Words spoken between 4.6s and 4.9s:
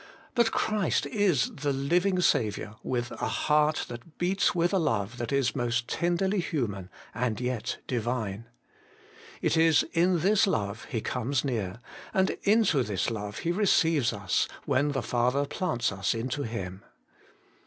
a